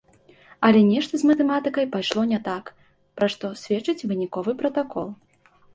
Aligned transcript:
Але 0.67 0.79
нешта 0.93 1.13
з 1.21 1.29
матэматыкай 1.33 1.85
пайшло 1.97 2.21
не 2.33 2.39
так, 2.49 2.73
пра 3.21 3.33
што 3.35 3.45
сведчыць 3.67 4.05
выніковы 4.13 4.51
пратакол. 4.65 5.07